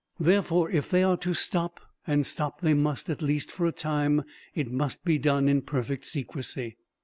Therefore 0.19 0.67
if 0.71 0.89
they 0.89 1.03
are 1.03 1.15
to 1.17 1.35
stop, 1.35 1.79
and 2.07 2.25
stop 2.25 2.61
they 2.61 2.73
must, 2.73 3.07
at 3.07 3.21
least 3.21 3.51
for 3.51 3.67
a 3.67 3.71
time, 3.71 4.23
it 4.55 4.71
must 4.71 5.05
be 5.05 5.19
done 5.19 5.47
in 5.47 5.61
perfect 5.61 6.05
secrecy. 6.05 6.77